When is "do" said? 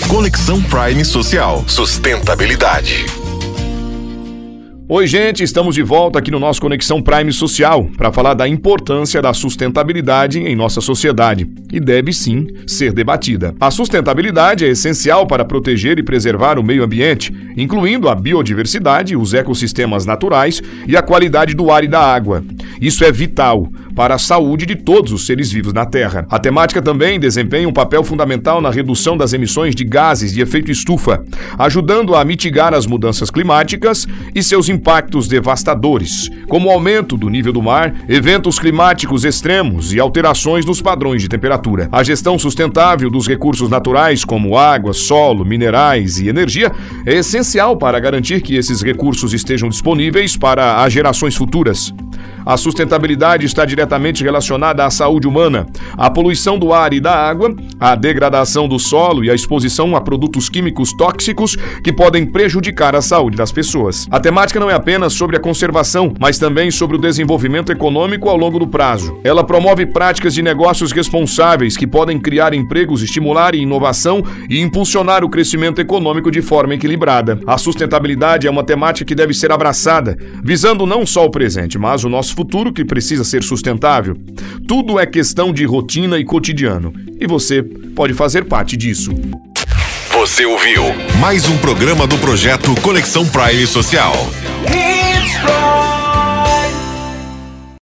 21.54-21.70, 37.16-37.28, 37.52-37.62, 56.58-56.72, 58.68-58.78, 68.58-68.66, 92.06-92.16